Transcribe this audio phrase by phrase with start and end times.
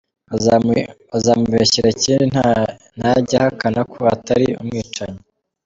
[1.11, 2.25] Bazamubeshyere ikindi
[2.97, 5.19] ntajya ahakana ko atari umwicanyi.